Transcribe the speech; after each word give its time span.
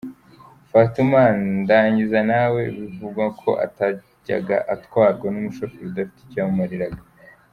–Fatuma 0.71 1.19
Ndangiza 1.59 2.19
nawe 2.31 2.61
bivugwa 2.77 3.25
ko 3.41 3.49
atajyaga 3.65 4.57
atwarwa 4.73 5.27
n’umushoferi 5.31 5.85
udafite 5.89 6.19
icyo 6.25 6.39
yamumariraga. 6.41 7.01